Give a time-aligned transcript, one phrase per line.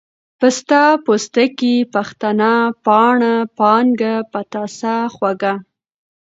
[0.39, 2.51] پسته، پستکۍ، پښتنه،
[2.85, 5.53] پاڼه، پانگه، پتاسه، خوږه،